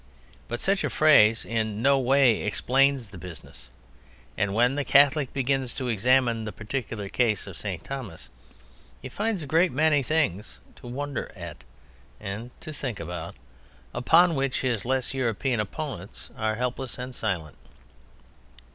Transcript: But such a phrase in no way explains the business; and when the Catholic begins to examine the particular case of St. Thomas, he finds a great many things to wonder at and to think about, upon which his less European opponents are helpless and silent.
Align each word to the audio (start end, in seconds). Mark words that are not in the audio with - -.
But 0.47 0.59
such 0.59 0.83
a 0.83 0.89
phrase 0.89 1.45
in 1.45 1.79
no 1.83 1.99
way 1.99 2.41
explains 2.41 3.11
the 3.11 3.19
business; 3.19 3.69
and 4.35 4.51
when 4.51 4.73
the 4.73 4.83
Catholic 4.83 5.31
begins 5.31 5.75
to 5.75 5.89
examine 5.89 6.43
the 6.43 6.51
particular 6.51 7.07
case 7.07 7.45
of 7.45 7.55
St. 7.55 7.83
Thomas, 7.83 8.27
he 8.99 9.09
finds 9.09 9.43
a 9.43 9.45
great 9.45 9.71
many 9.71 10.01
things 10.01 10.57
to 10.77 10.87
wonder 10.87 11.31
at 11.35 11.63
and 12.19 12.49
to 12.61 12.73
think 12.73 12.99
about, 12.99 13.35
upon 13.93 14.33
which 14.33 14.61
his 14.61 14.85
less 14.85 15.13
European 15.13 15.59
opponents 15.59 16.31
are 16.35 16.55
helpless 16.55 16.97
and 16.97 17.13
silent. 17.13 17.57